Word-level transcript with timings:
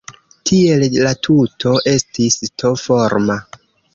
Tiel 0.49 0.85
la 1.07 1.11
tuto 1.27 1.75
estis 1.93 2.39
T-forma. 2.63 3.39